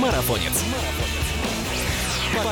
[0.00, 0.64] Марафонец.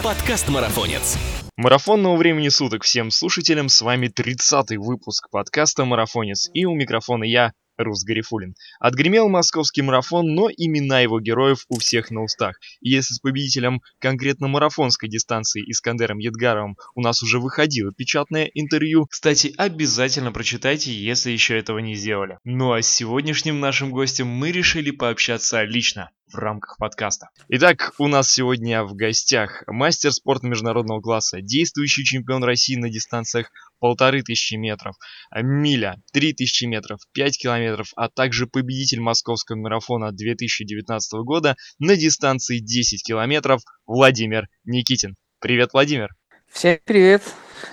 [0.03, 1.19] Подкаст Марафонец.
[1.57, 3.69] Марафонного времени суток всем слушателям.
[3.69, 6.49] С вами 30-й выпуск подкаста Марафонец.
[6.55, 7.53] И у микрофона я,
[7.83, 8.55] Рус Гарифулин.
[8.81, 12.59] Отгремел московский марафон, но имена его героев у всех на устах.
[12.81, 19.07] И если с победителем конкретно марафонской дистанции Искандером Едгаровым у нас уже выходило печатное интервью,
[19.07, 22.39] кстати, обязательно прочитайте, если еще этого не сделали.
[22.45, 27.29] Ну а с сегодняшним нашим гостем мы решили пообщаться лично в рамках подкаста.
[27.49, 33.51] Итак, у нас сегодня в гостях мастер спорта международного класса, действующий чемпион России на дистанциях
[33.83, 34.95] полторы тысячи метров,
[35.35, 42.61] миля, три тысячи метров, пять километров, а также победитель московского марафона 2019 года на дистанции
[42.61, 45.17] 10 километров Владимир Никитин.
[45.41, 46.11] Привет, Владимир!
[46.49, 47.25] Всем привет!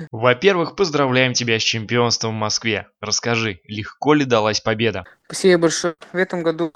[0.09, 2.87] Во-первых, поздравляем тебя с чемпионством в Москве.
[3.01, 5.03] Расскажи, легко ли далась победа?
[5.27, 5.93] Спасибо большое.
[6.11, 6.71] В этом году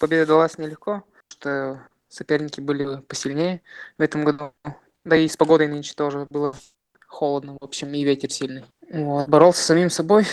[0.00, 3.60] победа далась нелегко, что соперники были посильнее
[3.98, 4.54] в этом году.
[5.04, 6.54] Да и с погодой нынче тоже было
[7.08, 8.64] холодно, в общем, и ветер сильный.
[8.92, 9.28] Вот.
[9.28, 10.26] Боролся с самим собой.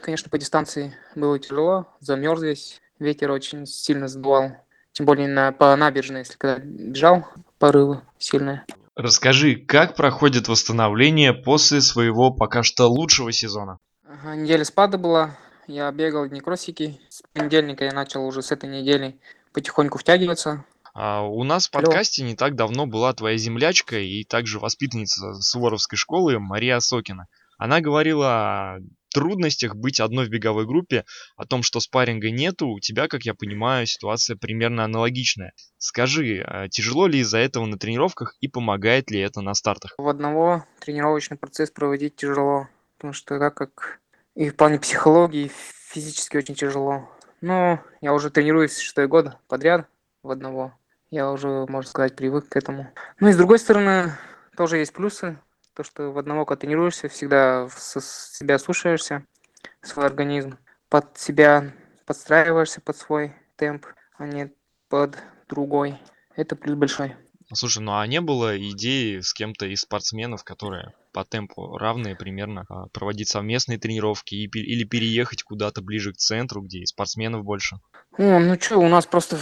[0.00, 2.80] Конечно, по дистанции было тяжело, замерз весь.
[2.98, 4.52] Ветер очень сильно сдувал.
[4.92, 7.26] Тем более на, по набережной, если когда бежал,
[7.58, 8.64] порывы сильные.
[8.96, 13.78] Расскажи, как проходит восстановление после своего пока что лучшего сезона?
[14.06, 15.36] Ага, неделя спада была.
[15.66, 17.00] Я бегал дни кроссики.
[17.08, 19.18] С понедельника я начал уже с этой недели
[19.52, 20.64] потихоньку втягиваться.
[20.94, 25.96] А у нас в подкасте не так давно была твоя землячка и также воспитанница Суворовской
[25.96, 27.26] школы Мария Сокина.
[27.58, 28.78] Она говорила о
[29.12, 31.04] трудностях быть одной в беговой группе,
[31.36, 35.52] о том, что спарринга нету, у тебя, как я понимаю, ситуация примерно аналогичная.
[35.78, 39.94] Скажи, а тяжело ли из-за этого на тренировках и помогает ли это на стартах?
[39.98, 44.00] В одного тренировочный процесс проводить тяжело, потому что так как
[44.34, 45.50] и в плане психологии,
[45.88, 47.08] физически очень тяжело.
[47.40, 49.86] Но я уже тренируюсь шестой год подряд
[50.22, 50.72] в одного.
[51.10, 52.88] Я уже, можно сказать, привык к этому.
[53.18, 54.12] Ну и с другой стороны,
[54.56, 55.38] тоже есть плюсы.
[55.74, 59.24] То, что в одного, когда тренируешься, всегда себя слушаешься,
[59.82, 60.58] свой организм.
[60.88, 61.72] Под себя
[62.06, 63.86] подстраиваешься под свой темп,
[64.18, 64.52] а не
[64.88, 65.16] под
[65.48, 65.98] другой.
[66.36, 67.16] Это плюс большой.
[67.52, 72.64] Слушай, ну а не было идеи с кем-то из спортсменов, которые по темпу равные примерно,
[72.68, 77.80] а, проводить совместные тренировки и, или переехать куда-то ближе к центру, где и спортсменов больше?
[78.16, 79.38] О, ну что, у нас просто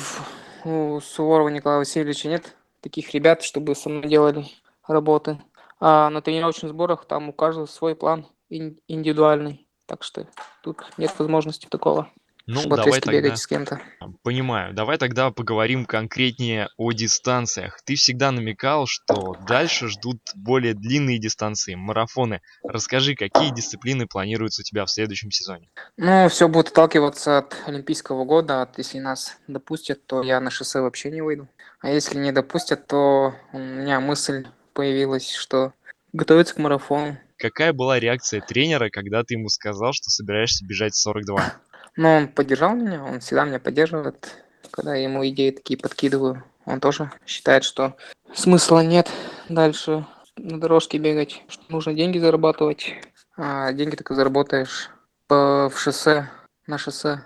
[0.65, 4.47] у Суворова Николая Васильевича нет таких ребят, чтобы со мной делали
[4.87, 5.41] работы.
[5.81, 9.67] А на тренировочных сборах там у каждого свой план индивидуальный.
[9.87, 10.27] Так что
[10.63, 12.11] тут нет возможности такого.
[12.48, 13.36] Ну, чтобы давай тогда...
[13.36, 13.78] с кем-то.
[14.22, 14.72] Понимаю.
[14.72, 17.78] Давай тогда поговорим конкретнее о дистанциях.
[17.84, 22.41] Ты всегда намекал, что дальше ждут более длинные дистанции, марафоны.
[22.64, 25.69] Расскажи, какие дисциплины планируются у тебя в следующем сезоне?
[25.98, 28.62] Ну, все будет отталкиваться от Олимпийского года.
[28.62, 31.48] От, если нас допустят, то я на шоссе вообще не выйду.
[31.80, 35.75] А если не допустят, то у меня мысль появилась, что
[36.15, 37.19] готовиться к марафону.
[37.36, 41.60] Какая была реакция тренера, когда ты ему сказал, что собираешься бежать 42?
[41.98, 46.44] Но он поддержал меня, он всегда меня поддерживает, когда я ему идеи такие подкидываю.
[46.64, 47.97] Он тоже считает, что
[48.32, 49.10] смысла нет
[49.48, 52.94] дальше на дорожке бегать, что нужно деньги зарабатывать.
[53.36, 54.91] А деньги только заработаешь
[55.28, 56.31] в шоссе,
[56.69, 57.25] на шоссе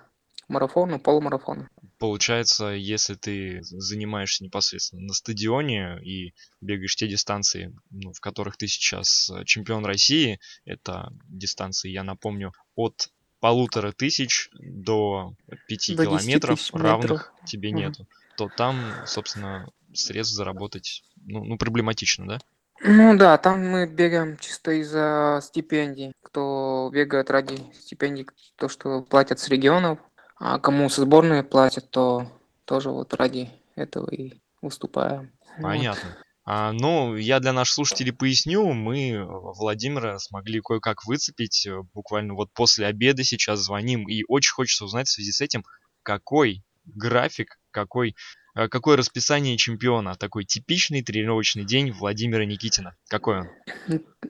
[0.49, 1.69] марафону, полумарафону.
[1.99, 8.69] Получается, если ты занимаешься непосредственно на стадионе и бегаешь те дистанции, ну, в которых ты
[8.69, 13.11] сейчас чемпион России, это дистанции, я напомню, от
[13.43, 15.35] полутора тысяч до
[15.67, 17.33] пяти До километров равных метров.
[17.45, 17.79] тебе Мгм.
[17.79, 22.39] нету, то там, собственно, средств заработать, ну, ну, проблематично, да?
[22.85, 26.13] Ну да, там мы бегаем чисто из-за стипендий.
[26.23, 29.99] Кто бегает ради стипендий, то, что платят с регионов,
[30.39, 32.31] а кому со сборной платят, то
[32.65, 35.33] тоже вот ради этого и выступаем.
[35.57, 35.65] Вот.
[35.65, 36.11] Понятно.
[36.11, 42.35] А, ну, я для наших слушателей поясню, мы э, Владимира смогли кое-как выцепить, э, буквально
[42.35, 45.65] вот после обеда сейчас звоним, и очень хочется узнать в связи с этим,
[46.03, 48.17] какой график, какой,
[48.57, 52.97] э, какое расписание чемпиона, такой типичный тренировочный день Владимира Никитина.
[53.09, 53.49] Какой он?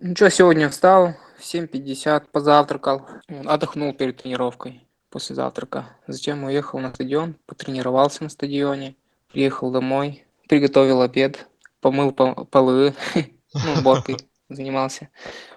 [0.01, 3.09] Ничего, сегодня встал в 7.50, позавтракал,
[3.47, 5.97] отдохнул перед тренировкой после завтрака.
[6.07, 8.97] Затем уехал на стадион, потренировался на стадионе,
[9.31, 11.49] приехал домой, приготовил обед,
[11.83, 12.95] помыл по- полы,
[13.53, 14.17] ну, уборкой
[14.49, 15.11] занимался.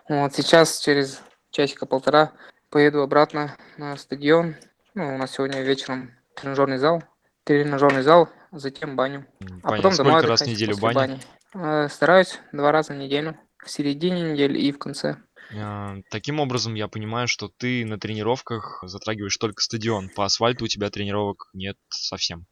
[0.10, 2.34] Вот, сейчас через часика полтора
[2.70, 4.56] поеду обратно на стадион.
[4.96, 7.04] Ну, у нас сегодня вечером тренажерный зал,
[7.46, 9.26] тренажерный зал, затем баню.
[9.40, 9.78] М, А Понятно.
[9.78, 10.96] потом домой Сколько раз в неделю баня?
[10.96, 11.20] бани.
[11.54, 13.38] Э, Стараюсь два раза в неделю.
[13.64, 15.18] В середине недели и в конце.
[15.58, 20.10] А, Таким образом, я понимаю, что ты на тренировках затрагиваешь только стадион.
[20.10, 22.46] По асфальту у тебя тренировок нет совсем.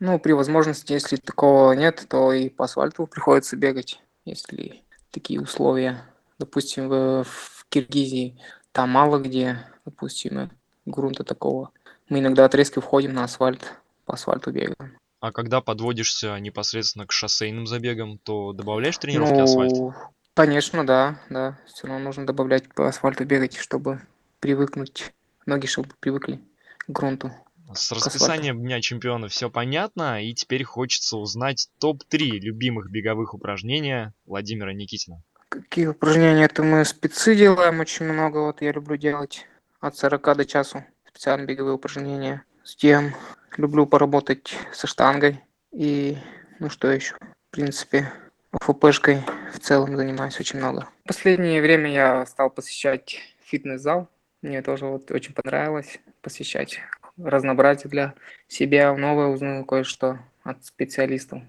[0.00, 6.04] Ну, при возможности, если такого нет, то и по асфальту приходится бегать, если такие условия.
[6.38, 8.38] Допустим, в, в Киргизии
[8.72, 10.50] там мало где, допустим,
[10.84, 11.70] грунта такого.
[12.08, 13.74] Мы иногда отрезки входим на асфальт,
[14.04, 14.98] по асфальту бегаем.
[15.20, 19.72] А когда подводишься непосредственно к шоссейным забегам, то добавляешь тренировки ну, асфальт?
[20.34, 21.58] Конечно, да, да.
[21.66, 24.02] Все равно нужно добавлять по асфальту бегать, чтобы
[24.40, 25.14] привыкнуть,
[25.46, 26.40] ноги чтобы привыкли
[26.80, 27.32] к грунту.
[27.74, 34.72] С расписанием Дня Чемпиона все понятно, и теперь хочется узнать топ-3 любимых беговых упражнения Владимира
[34.72, 35.22] Никитина.
[35.48, 36.44] Какие упражнения?
[36.44, 39.46] Это мы спецы делаем очень много, вот я люблю делать
[39.80, 42.44] от 40 до часу специальные беговые упражнения.
[42.64, 43.14] Затем
[43.56, 45.40] люблю поработать со штангой
[45.72, 46.16] и
[46.60, 48.12] ну что еще, в принципе,
[48.60, 49.22] ФПшкой
[49.52, 50.88] в целом занимаюсь очень много.
[51.04, 54.08] В последнее время я стал посещать фитнес-зал.
[54.42, 56.80] Мне тоже вот очень понравилось посещать
[57.16, 58.14] разнообразие для
[58.48, 61.42] себя, новое узнал кое-что от специалистов.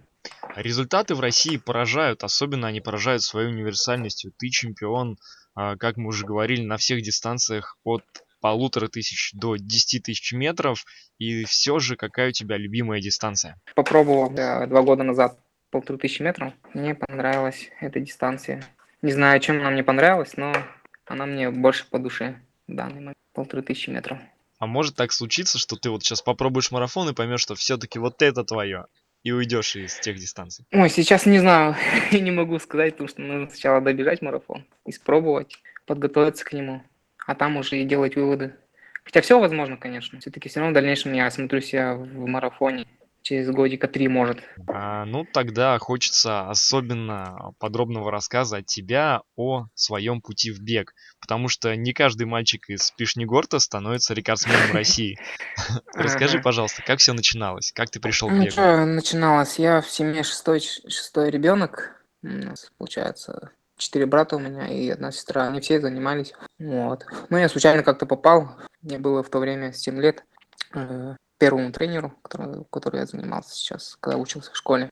[0.56, 4.32] Результаты в России поражают, особенно они поражают своей универсальностью.
[4.38, 5.18] Ты чемпион,
[5.54, 8.04] а, как мы уже говорили, на всех дистанциях от
[8.42, 10.86] полутора тысяч до десяти тысяч метров.
[11.18, 13.60] И все же, какая у тебя любимая дистанция?
[13.76, 15.40] Попробовал да, два года назад
[15.72, 16.54] полторы тысячи метров.
[16.74, 18.64] Мне понравилась эта дистанция.
[19.02, 20.54] Не знаю, чем она мне понравилась, но
[21.06, 23.18] она мне больше по душе в данный момент.
[23.34, 24.20] Полторы тысячи метров.
[24.58, 28.22] А может так случиться, что ты вот сейчас попробуешь марафон и поймешь, что все-таки вот
[28.22, 28.86] это твое,
[29.24, 30.66] и уйдешь из тех дистанций?
[30.72, 31.76] Ой, сейчас не знаю,
[32.12, 36.84] не могу сказать, потому что нужно сначала добежать марафон, испробовать, подготовиться к нему,
[37.26, 38.56] а там уже и делать выводы.
[39.04, 40.20] Хотя все возможно, конечно.
[40.20, 42.88] Все-таки все равно в дальнейшем я смотрю себя в марафоне
[43.26, 44.38] через годика три, может.
[44.68, 51.48] А, ну, тогда хочется особенно подробного рассказа от тебя о своем пути в бег, потому
[51.48, 55.18] что не каждый мальчик из Пишнегорта становится рекордсменом России.
[55.96, 58.62] Расскажи, пожалуйста, как все начиналось, как ты пришел к ну, бегу?
[58.86, 59.58] начиналось?
[59.58, 65.12] Я в семье шестой, шестой ребенок, у нас, получается, четыре брата у меня и одна
[65.12, 65.48] сестра.
[65.48, 66.34] Они все занимались.
[66.60, 67.06] Вот.
[67.30, 68.52] Ну, я случайно как-то попал.
[68.84, 70.24] Мне было в то время 7 лет.
[71.38, 74.90] Первому тренеру, который, который я занимался сейчас, когда учился в школе.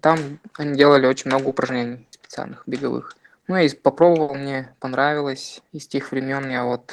[0.00, 0.18] Там
[0.58, 3.16] они делали очень много упражнений специальных, беговых.
[3.48, 5.62] Ну, я попробовал, мне понравилось.
[5.72, 6.92] И с тех времен я вот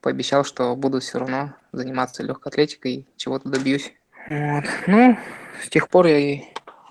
[0.00, 3.94] пообещал, что буду все равно заниматься легкой атлетикой, чего-то добьюсь.
[4.28, 4.64] Вот.
[4.86, 5.16] Ну,
[5.62, 6.42] с тех пор я и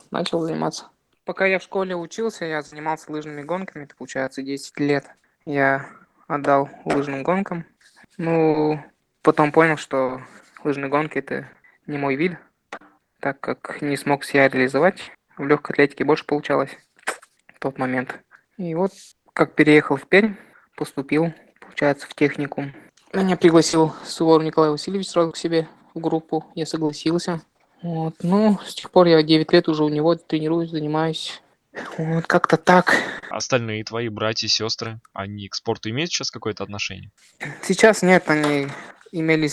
[0.09, 0.87] начал заниматься.
[1.25, 5.05] Пока я в школе учился, я занимался лыжными гонками, это получается 10 лет.
[5.45, 5.87] Я
[6.27, 7.65] отдал лыжным гонкам.
[8.17, 8.83] Ну,
[9.21, 10.21] потом понял, что
[10.63, 11.49] лыжные гонки это
[11.87, 12.37] не мой вид,
[13.19, 15.11] так как не смог себя реализовать.
[15.37, 16.71] В легкой атлетике больше получалось
[17.55, 18.19] в тот момент.
[18.57, 18.91] И вот
[19.33, 20.35] как переехал в Пермь,
[20.75, 22.73] поступил, получается, в техникум.
[23.13, 26.45] Меня пригласил Суворов Николай Васильевич сразу к себе в группу.
[26.55, 27.41] Я согласился.
[27.81, 28.15] Вот.
[28.23, 31.41] Ну, с тех пор я 9 лет уже у него тренируюсь, занимаюсь.
[31.97, 32.95] Вот как-то так.
[33.29, 37.11] Остальные твои братья и сестры, они к спорту имеют сейчас какое-то отношение?
[37.63, 38.67] Сейчас нет, они
[39.13, 39.49] имели,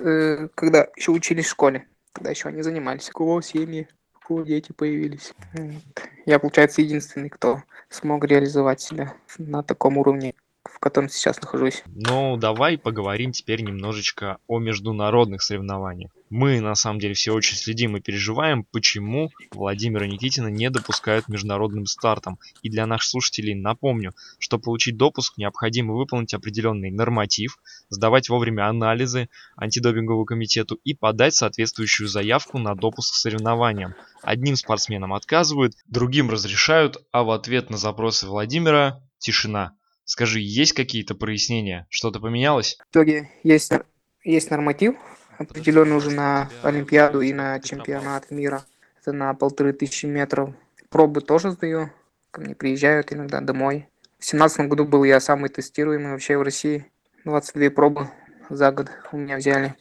[0.00, 3.08] э, когда еще учились в школе, когда еще они занимались.
[3.08, 5.32] У кого семьи, у кого дети появились.
[6.26, 10.34] Я, получается, единственный, кто смог реализовать себя на таком уровне
[10.76, 11.82] в котором сейчас нахожусь.
[11.86, 16.10] Ну, давай поговорим теперь немножечко о международных соревнованиях.
[16.28, 21.86] Мы, на самом деле, все очень следим и переживаем, почему Владимира Никитина не допускают международным
[21.86, 22.38] стартом.
[22.60, 27.58] И для наших слушателей напомню, что получить допуск необходимо выполнить определенный норматив,
[27.88, 33.94] сдавать вовремя анализы антидопинговому комитету и подать соответствующую заявку на допуск к соревнованиям.
[34.20, 39.72] Одним спортсменам отказывают, другим разрешают, а в ответ на запросы Владимира тишина.
[40.06, 41.86] Скажи, есть какие-то прояснения?
[41.90, 42.78] Что-то поменялось?
[42.78, 43.72] В итоге есть,
[44.22, 44.94] есть норматив,
[45.36, 48.64] определенный уже на Олимпиаду и на чемпионат мира.
[49.00, 50.54] Это на полторы тысячи метров.
[50.90, 51.90] Пробы тоже сдаю.
[52.30, 53.88] Ко мне приезжают иногда домой.
[54.20, 56.86] В семнадцатом году был я самый тестируемый вообще в России.
[57.24, 58.08] 22 пробы
[58.48, 59.74] за год у меня взяли.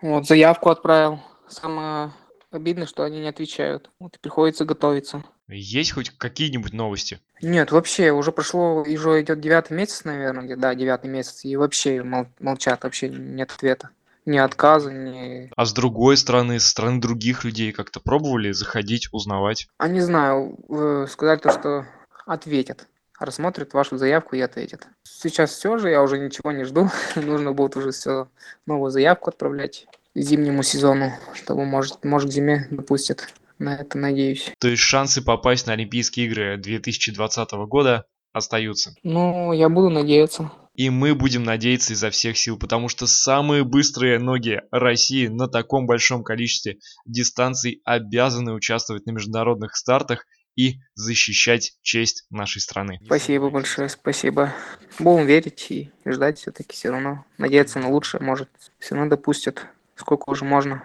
[0.00, 1.20] Вот, заявку отправил.
[1.48, 2.12] Самое
[2.52, 3.90] обидно, что они не отвечают.
[3.98, 5.24] Вот и приходится готовиться.
[5.48, 7.20] Есть хоть какие-нибудь новости?
[7.40, 12.26] Нет, вообще, уже прошло, уже идет девятый месяц, наверное, да, девятый месяц, и вообще мол,
[12.40, 13.90] молчат, вообще нет ответа.
[14.24, 15.50] Ни отказа, ни...
[15.56, 19.66] А с другой стороны, со стороны других людей как-то пробовали заходить, узнавать?
[19.78, 20.56] А не знаю,
[21.10, 21.86] сказали то, что
[22.24, 22.86] ответят.
[23.18, 24.86] Рассмотрят вашу заявку и ответят.
[25.02, 26.88] Сейчас все же, я уже ничего не жду.
[27.16, 28.28] Нужно будет уже все
[28.66, 33.28] новую заявку отправлять зимнему сезону, чтобы, может, может к зиме допустят
[33.62, 34.52] на это надеюсь.
[34.58, 38.94] То есть шансы попасть на Олимпийские игры 2020 года остаются?
[39.02, 40.50] Ну, я буду надеяться.
[40.74, 45.86] И мы будем надеяться изо всех сил, потому что самые быстрые ноги России на таком
[45.86, 50.24] большом количестве дистанций обязаны участвовать на международных стартах
[50.56, 53.00] и защищать честь нашей страны.
[53.04, 54.54] Спасибо большое, спасибо.
[54.98, 57.24] Будем верить и ждать все-таки все равно.
[57.38, 59.66] Надеяться на лучшее, может, все равно допустят.
[59.94, 60.84] Сколько уже можно?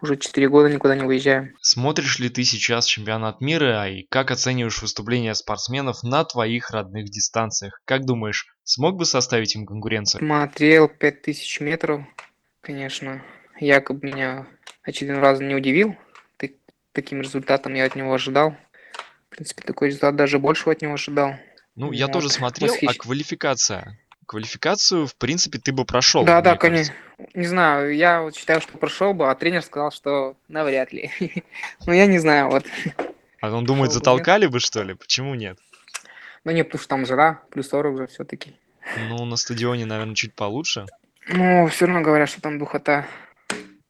[0.00, 1.54] Уже 4 года никуда не выезжаем.
[1.60, 7.80] Смотришь ли ты сейчас чемпионат мира и как оцениваешь выступления спортсменов на твоих родных дистанциях?
[7.84, 10.20] Как думаешь, смог бы составить им конкуренцию?
[10.20, 12.02] Смотрел 5000 метров,
[12.60, 13.22] конечно.
[13.58, 14.46] Якобы меня
[14.82, 15.96] очередной раз не удивил.
[16.92, 18.56] Таким результатом я от него ожидал.
[19.26, 21.34] В принципе, такой результат даже больше от него ожидал.
[21.76, 22.12] Ну, я вот.
[22.12, 22.88] тоже смотрел, Восхищ...
[22.88, 23.98] а квалификация?
[24.26, 26.24] Квалификацию, в принципе, ты бы прошел.
[26.24, 26.94] Да, да, конечно.
[27.34, 31.10] Не знаю, я вот считаю, что прошел бы, а тренер сказал, что навряд ли.
[31.86, 32.64] ну, я не знаю, вот.
[33.40, 34.94] А он думает, затолкали бы, что ли?
[34.94, 35.58] Почему нет?
[36.44, 38.54] Ну, нет, потому что там жара, плюс 40 уже все-таки.
[39.08, 40.86] Ну, на стадионе, наверное, чуть получше.
[41.28, 43.06] Ну, все равно говорят, что там духота.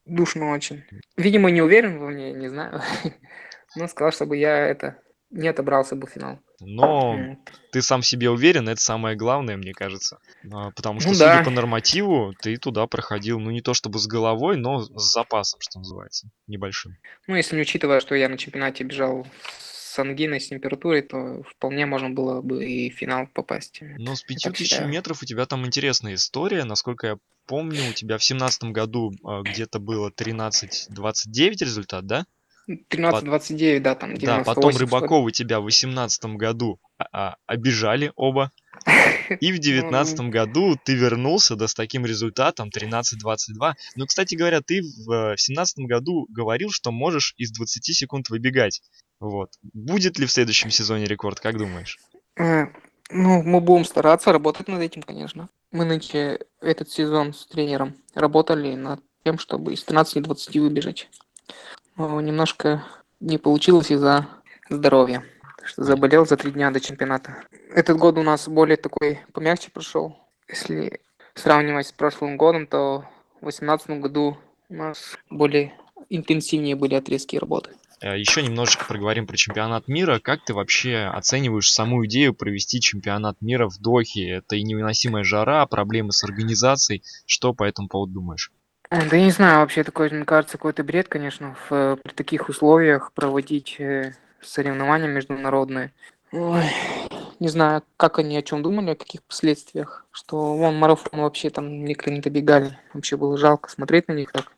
[0.06, 0.84] Душно очень.
[1.16, 2.80] Видимо, не уверен во мне, не знаю.
[3.76, 4.96] Но сказал, чтобы я это
[5.30, 6.40] не отобрался бы в финал.
[6.60, 7.36] Но
[7.72, 10.18] ты сам себе уверен, это самое главное, мне кажется.
[10.52, 11.44] А, потому что, ну, судя да.
[11.44, 15.78] по нормативу, ты туда проходил, ну, не то чтобы с головой, но с запасом, что
[15.78, 16.96] называется, небольшим.
[17.26, 21.86] Ну, если не учитывая, что я на чемпионате бежал с ангиной, с температурой, то вполне
[21.86, 23.80] можно было бы и в финал попасть.
[23.98, 26.64] Но с 5000 метров у тебя там интересная история.
[26.64, 30.88] Насколько я помню, у тебя в семнадцатом году а, где-то было 13-29
[31.60, 32.26] результат, да?
[32.68, 38.52] 13-29, да, там 98, Да, потом Рыбаковы тебя в 18 году а, а, обижали оба.
[39.40, 43.72] И в 19 ну, году ты вернулся, да, с таким результатом 13-22.
[43.96, 48.82] Ну, кстати говоря, ты в 17 году говорил, что можешь из 20 секунд выбегать.
[49.20, 49.50] Вот.
[49.62, 51.98] Будет ли в следующем сезоне рекорд, как думаешь?
[52.38, 52.66] Э,
[53.10, 55.48] ну, мы будем стараться работать над этим, конечно.
[55.72, 61.08] Мы нынче этот сезон с тренером работали над тем, чтобы из 13-20 выбежать
[61.98, 62.84] немножко
[63.20, 64.26] не получилось из-за
[64.70, 65.24] здоровья.
[65.64, 67.44] Что заболел за три дня до чемпионата.
[67.70, 70.16] Этот год у нас более такой помягче прошел.
[70.48, 71.00] Если
[71.34, 73.04] сравнивать с прошлым годом, то
[73.36, 74.38] в 2018 году
[74.68, 75.74] у нас более
[76.08, 77.70] интенсивнее были отрезки работы.
[78.00, 80.20] Э, Еще немножечко проговорим про чемпионат мира.
[80.20, 84.28] Как ты вообще оцениваешь саму идею провести чемпионат мира в Дохе?
[84.30, 87.02] Это и невыносимая жара, проблемы с организацией.
[87.26, 88.52] Что по этому поводу думаешь?
[88.90, 93.78] Да не знаю, вообще такой, мне кажется, какой-то бред, конечно, в, при таких условиях проводить
[93.78, 95.92] э, соревнования международные.
[96.32, 96.64] Ой,
[97.38, 100.06] не знаю, как они о чем думали, о каких последствиях.
[100.10, 102.78] Что вон марафон вообще там некоторые не добегали.
[102.94, 104.52] Вообще было жалко смотреть на них так.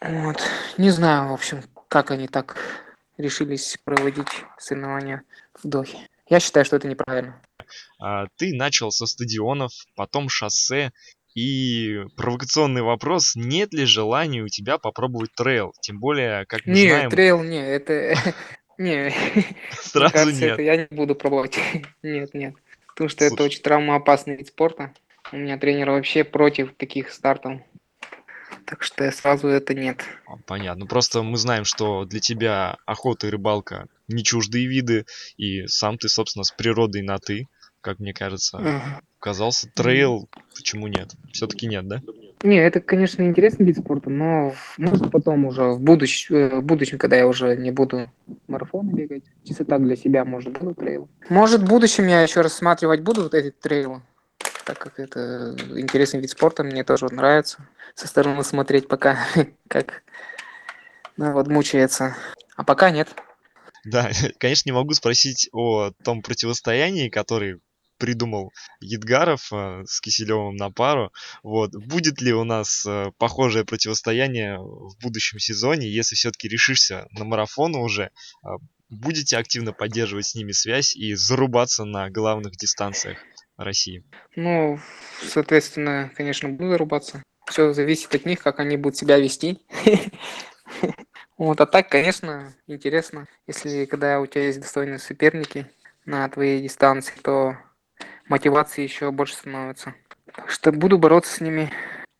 [0.00, 0.42] Вот.
[0.76, 2.56] Не знаю, в общем, как они так
[3.16, 5.22] решились проводить соревнования
[5.54, 5.98] в Дохе.
[6.28, 7.40] Я считаю, что это неправильно.
[7.98, 10.92] А, ты начал со стадионов, потом шоссе,
[11.38, 15.72] и провокационный вопрос, нет ли желания у тебя попробовать трейл?
[15.80, 17.10] Тем более, как мы не, знаем...
[17.10, 18.14] трейл не, это...
[18.78, 19.12] Не,
[19.72, 20.52] сразу кажется, нет.
[20.52, 21.58] Это я не буду пробовать.
[22.04, 22.54] Нет, нет.
[22.86, 23.34] Потому что Слушай.
[23.34, 24.94] это очень травмоопасный вид спорта.
[25.32, 27.60] У меня тренер вообще против таких стартов.
[28.66, 30.04] Так что я сразу это нет.
[30.28, 30.86] А, понятно.
[30.86, 36.08] Просто мы знаем, что для тебя охота и рыбалка не чуждые виды, и сам ты,
[36.08, 37.48] собственно, с природой на ты
[37.88, 39.02] как мне кажется.
[39.18, 41.12] Казался трейл, почему нет?
[41.32, 42.02] Все-таки нет, да?
[42.42, 46.30] Не, это, конечно, интересный вид спорта, но может потом уже в, будущ...
[46.30, 48.10] Э, в будущем, когда я уже не буду
[48.46, 51.08] марафоны бегать, чисто так для себя, может, буду трейл.
[51.30, 54.02] Может, в будущем я еще рассматривать буду вот эти трейлы,
[54.66, 59.18] так как это интересный вид спорта, мне тоже вот нравится со стороны смотреть пока,
[59.68, 60.02] как
[61.16, 62.16] ну, вот мучается.
[62.54, 63.08] А пока нет.
[63.84, 67.60] Да, конечно, не могу спросить о том противостоянии, который
[67.98, 71.12] придумал Едгаров э, с Киселевым на пару.
[71.42, 71.72] Вот.
[71.74, 77.74] Будет ли у нас э, похожее противостояние в будущем сезоне, если все-таки решишься на марафон
[77.76, 78.04] уже,
[78.44, 78.48] э,
[78.88, 83.18] будете активно поддерживать с ними связь и зарубаться на главных дистанциях
[83.56, 84.04] России?
[84.36, 84.78] Ну,
[85.22, 87.22] соответственно, конечно, буду зарубаться.
[87.46, 89.58] Все зависит от них, как они будут себя вести.
[91.38, 95.70] Вот, а так, конечно, интересно, если когда у тебя есть достойные соперники
[96.04, 97.56] на твоей дистанции, то
[98.28, 99.94] мотивации еще больше становится.
[100.34, 101.72] Так что буду бороться с ними,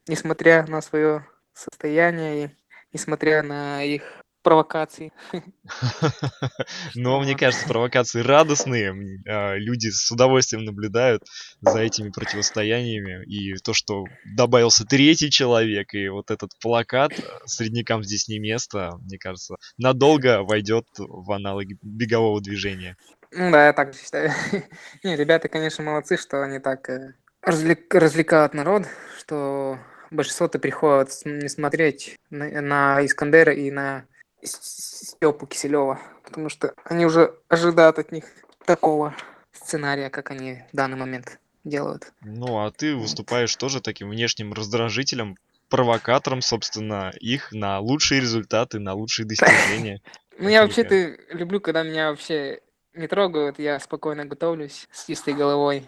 [0.06, 2.50] несмотря на свое состояние и
[2.92, 4.02] несмотря на их
[4.42, 5.12] провокации.
[6.94, 8.94] Но мне кажется, провокации радостные.
[9.28, 11.22] А, люди с удовольствием наблюдают
[11.60, 13.24] за этими противостояниями.
[13.26, 17.12] И то, что добавился третий человек, и вот этот плакат
[17.44, 22.96] «Среднякам здесь не место», мне кажется, надолго войдет в аналоги бегового движения.
[23.32, 24.30] Ну да, я так считаю.
[25.02, 28.84] Не, ребята, конечно, молодцы, что они так э, развлек развлекают народ,
[29.18, 29.78] что
[30.10, 34.06] большинство-то приходят не смотреть на на Искандера и на
[34.42, 38.24] Степу Киселева, потому что они уже ожидают от них
[38.64, 39.14] такого
[39.52, 42.12] сценария, как они в данный момент делают.
[42.22, 45.36] Ну, а ты выступаешь тоже таким внешним раздражителем,
[45.68, 50.00] провокатором, собственно, их на лучшие результаты, на лучшие достижения.
[50.40, 52.60] Ну, я вообще-то люблю, когда меня вообще
[52.98, 55.86] не трогают, я спокойно готовлюсь с чистой головой.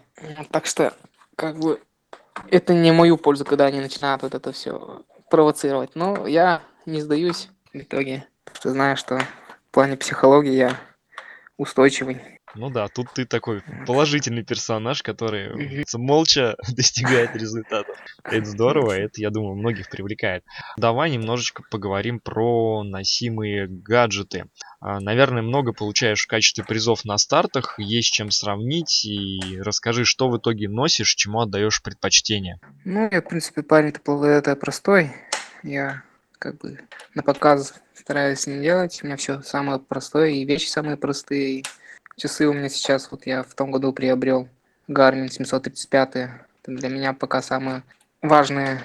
[0.51, 0.93] Так что,
[1.35, 1.81] как бы,
[2.49, 5.95] это не мою пользу, когда они начинают вот это все провоцировать.
[5.95, 10.79] Но я не сдаюсь в итоге, потому что знаю, что в плане психологии я
[11.57, 12.40] устойчивый.
[12.55, 17.97] Ну да, тут ты такой положительный персонаж, который молча достигает результатов.
[18.25, 20.43] Это здорово, это, я думаю, многих привлекает.
[20.77, 24.45] Давай немножечко поговорим про носимые гаджеты.
[24.79, 30.29] А, Наверное, много получаешь в качестве призов на стартах, есть чем сравнить, и расскажи, что
[30.29, 32.59] в итоге носишь, чему отдаешь предпочтение.
[32.83, 35.11] Ну, я, в принципе, парень-то это простой.
[35.63, 36.03] Я
[36.39, 36.79] как бы
[37.13, 38.99] на показ стараюсь не делать.
[39.03, 41.59] У меня все самое простое, и вещи самые простые.
[41.59, 41.63] и
[42.21, 44.47] часы у меня сейчас, вот я в том году приобрел
[44.87, 46.15] Garmin 735.
[46.15, 46.37] Это
[46.67, 47.81] для меня пока самый
[48.21, 48.79] важный,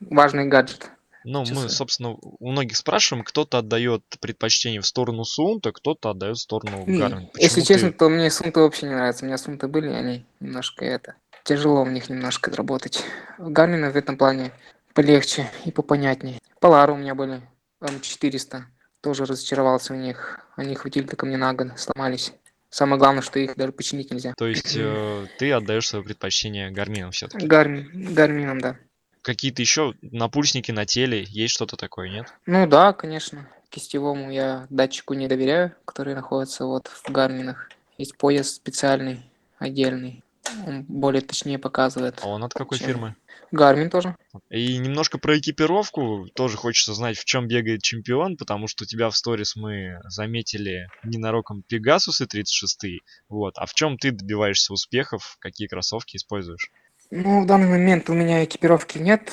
[0.00, 0.90] важный гаджет.
[1.22, 1.68] Ну, мы, Часы.
[1.68, 7.28] собственно, у многих спрашиваем, кто-то отдает предпочтение в сторону Сунта, кто-то отдает в сторону Garmin.
[7.36, 7.98] Если Почему честно, ты...
[7.98, 9.24] то мне сунты вообще не нравятся.
[9.24, 11.14] У меня сунты были, они немножко это...
[11.44, 13.04] Тяжело в них немножко работать.
[13.38, 14.52] Гармины в этом плане
[14.94, 16.38] полегче и попонятнее.
[16.58, 17.42] Полары у меня были,
[17.82, 18.62] М400.
[19.00, 20.40] Тоже разочаровался в них.
[20.56, 22.32] Они хватили только мне на год, сломались.
[22.70, 24.32] Самое главное, что их даже починить нельзя.
[24.36, 27.44] То есть э, ты отдаешь свое предпочтение Гарминам все-таки?
[27.44, 28.76] Гармин, гармином, да.
[29.22, 32.32] Какие-то еще напульсники на теле, есть что-то такое, нет?
[32.46, 33.48] Ну да, конечно.
[33.70, 37.68] Кистевому я датчику не доверяю, который находится вот в гарминах.
[37.98, 39.20] Есть пояс специальный,
[39.58, 40.22] отдельный.
[40.66, 42.20] Он более точнее показывает.
[42.22, 43.16] А он от какой чем фирмы?
[43.52, 44.16] Гармин тоже.
[44.48, 46.26] И немножко про экипировку.
[46.34, 50.88] Тоже хочется знать, в чем бегает чемпион, потому что у тебя в сторис мы заметили
[51.04, 53.54] ненароком Пегасусы 36 Вот.
[53.56, 55.36] А в чем ты добиваешься успехов?
[55.40, 56.70] Какие кроссовки используешь?
[57.10, 59.32] Ну, в данный момент у меня экипировки нет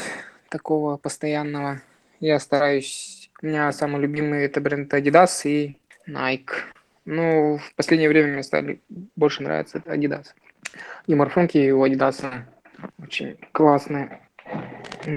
[0.50, 1.82] такого постоянного.
[2.20, 3.30] Я стараюсь...
[3.42, 5.78] У меня самый любимый это бренд Adidas и
[6.10, 6.50] Nike.
[7.06, 8.82] Ну, в последнее время мне стали
[9.16, 10.28] больше нравиться Adidas.
[11.06, 12.46] И морфонки у Adidas
[13.02, 14.22] очень классные.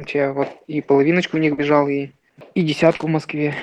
[0.09, 2.11] Я вот и половиночку у них бежал, и,
[2.55, 3.55] и десятку в Москве.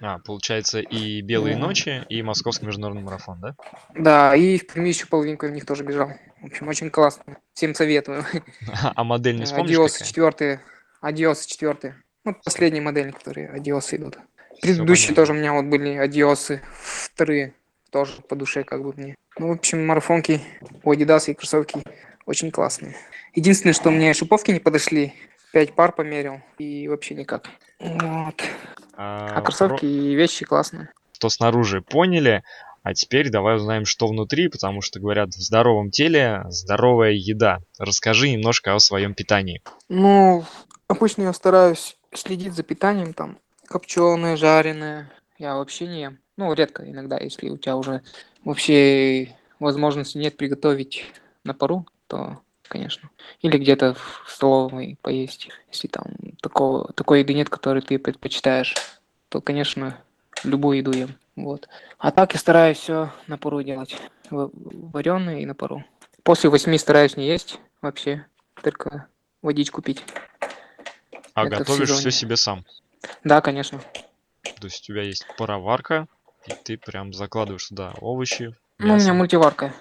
[0.00, 3.54] А, получается, и Белые ночи, и Московский международный марафон, да?
[3.94, 6.10] Да, и в Перми еще половинку в них тоже бежал.
[6.40, 7.38] В общем, очень классно.
[7.54, 8.24] Всем советую.
[8.94, 10.08] А модель не вспомнишь Adios какая?
[10.08, 10.60] 4.
[11.02, 11.94] Adios 4.
[12.24, 14.18] Ну, последние модели, которые Adios идут.
[14.60, 17.54] Предыдущие тоже у меня вот были Adios вторые.
[17.90, 19.14] Тоже по душе как бы мне.
[19.38, 20.40] Ну, в общем, марафонки
[20.82, 21.82] у Adidas и кроссовки
[22.26, 22.96] очень классные.
[23.34, 25.14] Единственное, что мне шиповки не подошли.
[25.52, 27.48] Пять пар померил и вообще никак.
[27.80, 28.42] Вот.
[28.96, 30.90] А, А про- кроссовки и вещи классные.
[31.12, 32.42] что снаружи поняли,
[32.82, 37.60] а теперь давай узнаем, что внутри, потому что говорят, в здоровом теле здоровая еда.
[37.78, 39.62] Расскажи немножко о своем питании.
[39.88, 40.44] Ну,
[40.88, 45.10] обычно я стараюсь следить за питанием, там, копченое, жареное.
[45.38, 46.18] Я вообще не ем.
[46.36, 48.02] Ну, редко иногда, если у тебя уже
[48.44, 51.04] вообще возможности нет приготовить
[51.44, 53.10] на пару, то, конечно.
[53.40, 55.48] Или где-то в столовой поесть.
[55.70, 56.04] Если там
[56.40, 58.74] такого, такой еды нет, которую ты предпочитаешь,
[59.28, 59.98] то, конечно,
[60.44, 61.14] любую еду ем.
[61.36, 61.68] Вот.
[61.98, 63.96] А так я стараюсь все на пару делать.
[64.30, 65.84] Вареное и на пару.
[66.22, 68.26] После восьми стараюсь не есть вообще.
[68.62, 69.06] Только
[69.42, 70.02] водичку пить.
[71.34, 72.64] А Это готовишь все себе сам.
[73.22, 73.80] Да, конечно.
[74.42, 76.08] То есть у тебя есть пароварка,
[76.46, 79.12] и ты прям закладываешь туда овощи, Ну, у меня мясо.
[79.14, 79.74] мультиварка.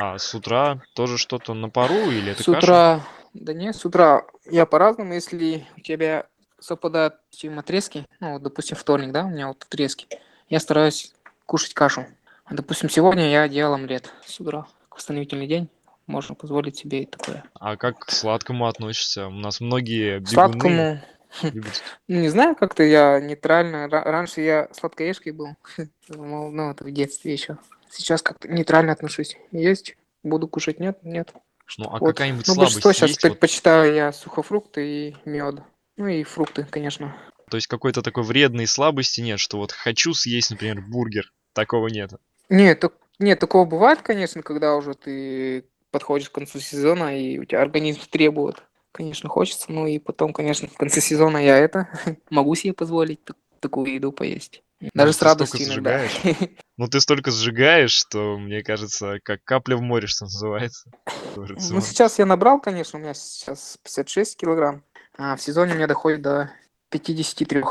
[0.00, 2.58] А с утра тоже что-то на пару или это С каша?
[2.58, 3.00] утра...
[3.34, 5.12] Да нет, с утра я по-разному.
[5.12, 6.26] Если у тебя
[6.60, 10.06] совпадают чем отрезки, ну, вот, допустим, вторник, да, у меня вот отрезки,
[10.48, 11.12] я стараюсь
[11.46, 12.06] кушать кашу.
[12.44, 14.68] А, допустим, сегодня я делал омлет с утра.
[14.90, 15.68] Восстановительный день.
[16.06, 17.42] Можно позволить себе и такое.
[17.58, 19.26] А как к сладкому относишься?
[19.26, 21.00] У нас многие бегуны Сладкому,
[21.42, 21.82] любят.
[22.06, 23.88] ну, не знаю, как-то я нейтрально.
[23.88, 25.48] Ра- Раньше я сладкоежкой был.
[26.08, 27.58] Ну, это в детстве еще.
[27.90, 29.36] Сейчас как-то нейтрально отношусь.
[29.52, 31.32] Есть, буду кушать, нет, нет.
[31.76, 32.08] Ну, а Вот.
[32.08, 33.22] какая-нибудь Ну, слабость большинство сейчас есть?
[33.22, 35.56] Вот, предпочитаю я сухофрукты и мед.
[35.96, 37.16] Ну и фрукты, конечно.
[37.50, 41.32] то есть какой-то такой вредной слабости нет, что вот хочу съесть, например, бургер.
[41.54, 42.12] Такого нет.
[42.48, 47.44] Нет, так, нет, такого бывает, конечно, когда уже ты подходишь к концу сезона, и у
[47.44, 48.62] тебя организм требует.
[48.92, 51.88] Конечно, хочется, ну и потом, конечно, в конце сезона я это
[52.30, 54.62] могу себе позволить так- такую еду поесть.
[54.80, 56.06] Даже Может, с радостью иногда.
[56.06, 56.50] сжигаешь?
[56.76, 60.90] Ну, ты столько сжигаешь, что, мне кажется, как капля в море, что называется.
[61.36, 64.84] Ну, сейчас я набрал, конечно, у меня сейчас 56 килограмм,
[65.16, 66.50] а в сезоне у меня доходит до
[66.90, 67.62] 53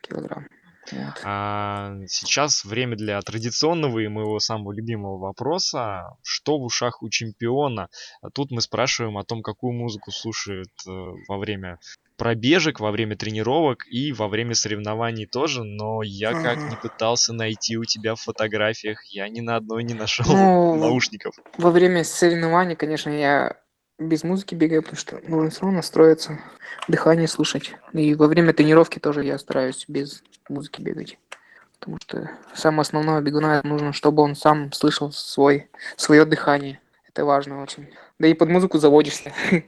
[0.00, 0.46] килограмм.
[0.92, 1.20] Вот.
[1.24, 6.16] А, сейчас время для традиционного и моего самого любимого вопроса.
[6.22, 7.88] Что в ушах у чемпиона?
[8.22, 10.90] А Тут мы спрашиваем о том, какую музыку слушает э,
[11.28, 11.78] во время
[12.20, 17.78] пробежек, во время тренировок и во время соревнований тоже, но я как не пытался найти
[17.78, 21.34] у тебя в фотографиях, я ни на одной не нашел Ну, наушников.
[21.56, 23.56] Во время соревнований, конечно, я
[23.98, 26.38] без музыки бегаю, потому что нужно все равно настроиться,
[26.88, 27.72] дыхание слушать.
[27.94, 31.18] И во время тренировки тоже я стараюсь без музыки бегать.
[31.78, 36.82] Потому что самое основное бегуна нужно, чтобы он сам слышал свой, свое дыхание.
[37.08, 37.88] Это важно очень.
[38.18, 39.32] Да и под музыку заводишься.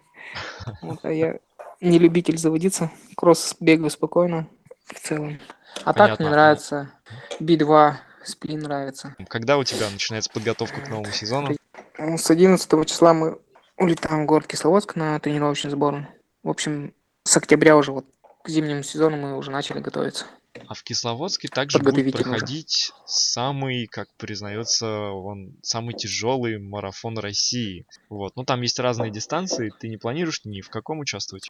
[0.81, 1.38] Вот, а я
[1.83, 2.90] не любитель заводиться.
[3.16, 4.49] Кросс бегаю спокойно
[4.87, 5.40] в целом.
[5.85, 6.92] А так мне нравится
[7.40, 9.14] Би-2, сплин нравится.
[9.29, 11.57] Когда у тебя начинается подготовка к новому сезону?
[11.99, 13.38] Ну, С 11 числа мы
[13.77, 16.07] улетаем в город Кисловодск на тренировочный сбор.
[16.42, 18.07] В общем, с октября уже вот
[18.42, 20.27] к зимнему сезону мы уже начали готовиться.
[20.67, 27.87] А в Кисловодске также будет проходить самый, как признается, он самый тяжелый марафон России.
[28.09, 28.37] Вот.
[28.37, 29.73] Ну там есть разные дистанции.
[29.81, 31.49] Ты не планируешь ни в каком участвовать?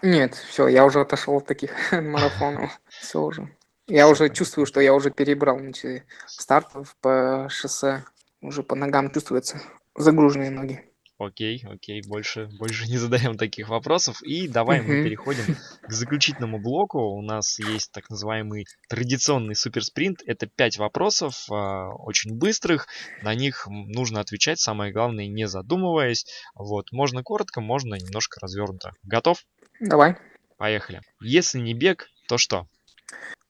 [0.00, 2.80] Нет, все, я уже отошел от таких марафонов.
[2.88, 3.54] Все уже.
[3.86, 8.04] Я уже чувствую, что я уже перебрал значит, стартов по шоссе.
[8.40, 9.60] Уже по ногам чувствуется
[9.94, 10.91] загруженные ноги.
[11.24, 14.22] Окей, окей, больше, больше не задаем таких вопросов.
[14.22, 16.98] И давай мы переходим к заключительному блоку.
[16.98, 20.20] У нас есть так называемый традиционный суперспринт.
[20.26, 22.88] Это пять вопросов, а, очень быстрых.
[23.22, 26.26] На них нужно отвечать, самое главное, не задумываясь.
[26.56, 28.92] Вот, можно коротко, можно немножко развернуто.
[29.04, 29.44] Готов?
[29.78, 30.16] Давай.
[30.56, 31.02] Поехали.
[31.20, 32.66] Если не бег, то что?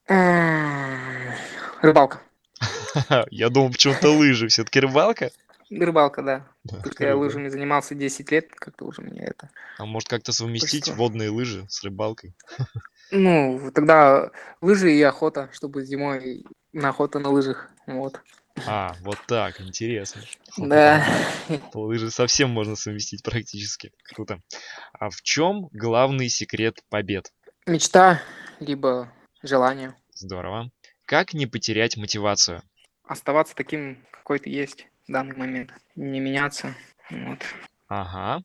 [0.07, 1.33] М,
[1.81, 2.21] Рыбалка.
[3.31, 4.47] Я думал, почему-то лыжи.
[4.47, 5.31] Все-таки рыбалка?
[5.71, 6.47] Рыбалка, да.
[6.63, 10.85] Да, что я лыжами занимался 10 лет, как-то уже меня это А может как-то совместить
[10.85, 10.97] Почти.
[10.97, 12.35] водные лыжи с рыбалкой?
[13.11, 17.69] Ну, тогда лыжи и охота, чтобы зимой на охоту на лыжах.
[17.85, 18.21] Вот.
[18.65, 20.21] А, вот так, интересно.
[20.57, 21.05] Да.
[21.73, 23.91] Лыжи совсем можно совместить практически.
[24.13, 24.39] Круто.
[24.93, 27.33] А в чем главный секрет побед?
[27.65, 28.21] Мечта,
[28.59, 29.95] либо желание.
[30.13, 30.71] Здорово.
[31.05, 32.61] Как не потерять мотивацию?
[33.03, 35.73] Оставаться таким, какой ты есть в данный момент.
[35.95, 36.73] Не меняться.
[37.09, 37.39] Вот.
[37.87, 38.43] Ага.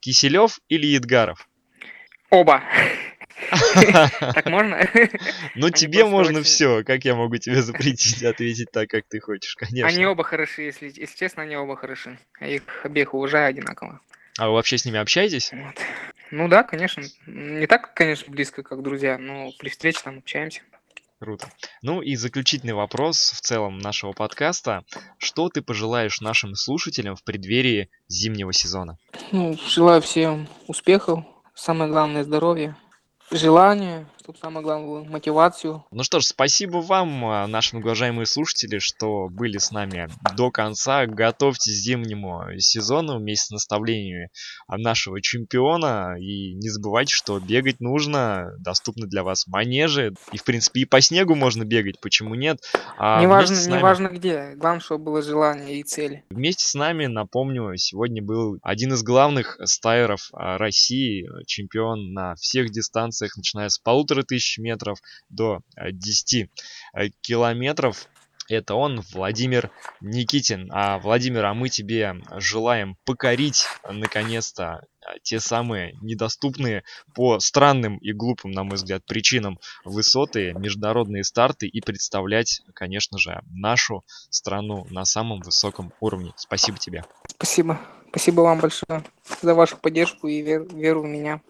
[0.00, 1.48] Киселев или Едгаров?
[2.30, 2.62] Оба.
[4.34, 4.78] Так можно?
[5.54, 6.82] Ну, Они тебе можно все.
[6.82, 9.56] Как я могу тебе запретить ответить так, как ты хочешь?
[9.60, 10.10] Они Конечно.
[10.10, 12.18] оба хороши, если, честно, они оба хороши.
[12.40, 14.00] Я их обеих уважаю одинаково.
[14.38, 15.52] А вы вообще с ними общаетесь?
[16.30, 17.02] Ну да, конечно.
[17.26, 20.62] Не так, конечно, близко, как друзья, но при встрече там общаемся.
[21.20, 21.50] Круто.
[21.82, 24.84] Ну и заключительный вопрос в целом нашего подкаста.
[25.18, 28.98] Что ты пожелаешь нашим слушателям в преддверии зимнего сезона?
[29.32, 31.24] Ну, желаю всем успехов,
[31.56, 32.76] самое главное здоровье,
[33.32, 35.86] желание, чтобы самое главное мотивацию.
[35.90, 41.06] Ну что ж, спасибо вам, а, наши уважаемые слушатели, что были с нами до конца.
[41.06, 44.28] Готовьтесь к зимнему сезону вместе с наставлениями
[44.68, 46.16] нашего чемпиона.
[46.20, 48.52] И не забывайте, что бегать нужно.
[48.58, 50.12] Доступны для вас манежи.
[50.32, 52.58] И, в принципе, и по снегу можно бегать, почему нет?
[52.98, 56.22] А неважно, нами- неважно где, главное, чтобы было желание и цель.
[56.28, 62.70] Вместе с нами, напомню, сегодня был один из главных стайеров а, России, чемпион на всех
[62.70, 66.50] дистанциях, начиная с полутора тысяч метров до э, 10
[66.94, 68.08] э, километров.
[68.48, 70.70] Это он, Владимир Никитин.
[70.72, 76.82] А, Владимир, а мы тебе желаем покорить, э, наконец-то, э, те самые недоступные
[77.14, 83.42] по странным и глупым, на мой взгляд, причинам высоты, международные старты и представлять, конечно же,
[83.50, 86.32] нашу страну на самом высоком уровне.
[86.36, 87.04] Спасибо тебе.
[87.28, 87.78] Спасибо.
[88.08, 89.04] Спасибо вам большое
[89.42, 91.42] за вашу поддержку и вер- веру в меня.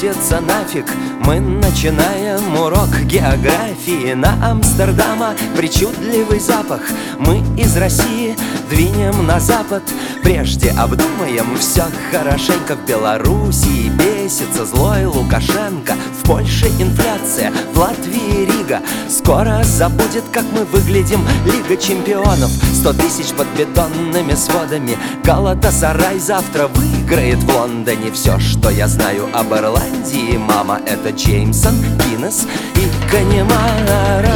[0.00, 0.86] Колбаситься нафиг.
[1.24, 5.34] Мы начинаем урок географии На Амстердама.
[5.56, 6.80] Причудливый запах
[7.18, 8.36] Мы из России
[8.70, 9.82] двинем на запад.
[10.22, 18.80] Прежде обдумаем все хорошенько В Белоруссии бесится злой Лукашенко В Польше инфляция, в Латвии Рига.
[19.08, 22.50] Скоро забудет, как мы выглядим Лига чемпионов.
[22.74, 24.96] Сто тысяч под бетонными сводами.
[25.24, 28.10] Галатасарай завтра выиграет в Лондоне.
[28.12, 29.89] Все, что я знаю об Ирландии
[30.38, 34.30] Мама, это Джеймсон, Гиннес и Канемара.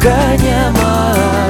[0.00, 1.45] Канемара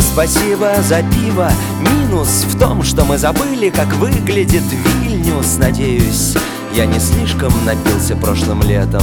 [0.00, 1.50] Спасибо за пиво.
[1.80, 5.56] Минус в том, что мы забыли, как выглядит Вильнюс.
[5.58, 6.34] Надеюсь,
[6.74, 9.02] я не слишком напился прошлым летом.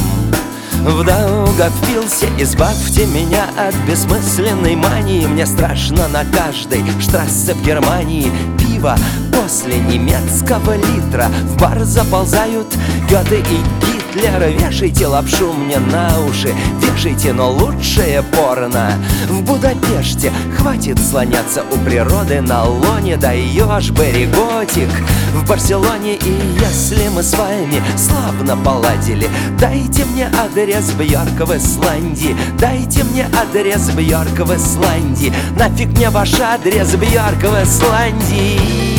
[0.82, 5.26] Вдруг впился, избавьте меня от бессмысленной мании.
[5.26, 8.32] Мне страшно на каждой штрассе в Германии.
[8.60, 8.98] Пиво
[9.32, 11.28] после немецкого литра.
[11.44, 12.68] В бар заползают
[13.10, 16.54] Гёте и Гитлер Вешайте лапшу мне на уши.
[16.82, 18.94] Вешайте, но лучшее порно.
[19.28, 23.18] В Будапеште хватит слоняться у природы На лоне.
[23.18, 24.90] Даешь береготик
[25.34, 26.16] В Барселоне.
[26.16, 29.28] И если мы с вами славно поладили
[29.60, 36.40] Дайте мне адрес Бьорка в Исландии Дайте мне адрес Бьорка в Исландии Нафиг мне ваш
[36.40, 38.94] адрес Бьорка в Исландии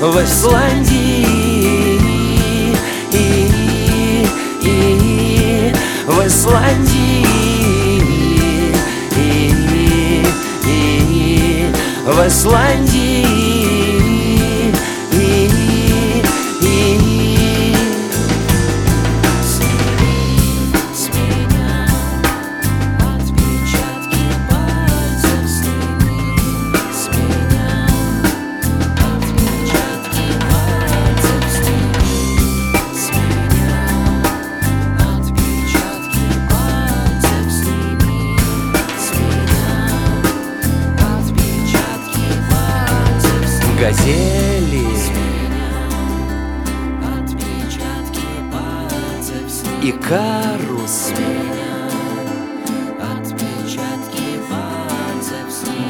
[0.00, 1.03] в Исландии
[6.26, 7.24] Исландии
[12.06, 13.03] в Исландии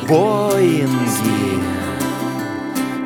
[0.08, 1.62] Боинги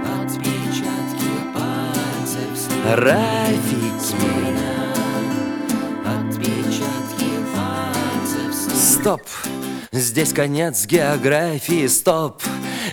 [0.04, 4.16] Отпечатки пальцев Рафики
[6.04, 9.22] Отпечатки пальцев Стоп!
[9.92, 12.42] Здесь конец географии, стоп!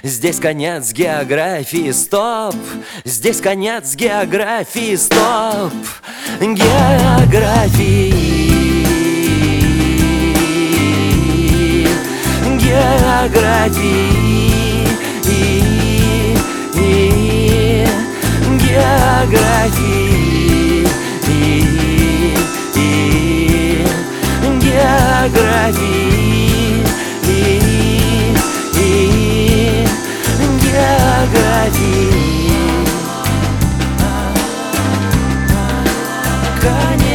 [0.04, 2.56] Здесь конец географии, стоп!
[3.06, 5.74] Здесь конец географии, стоп!
[6.40, 8.15] Географии
[12.66, 13.84] Географии
[15.24, 16.36] и,
[16.74, 17.86] и,
[18.58, 19.96] Географии
[21.28, 21.40] и,
[22.76, 23.86] и,
[24.60, 25.84] Географии
[27.28, 27.40] и,
[28.74, 29.86] и,
[30.64, 32.16] Географии
[36.60, 37.15] Конечно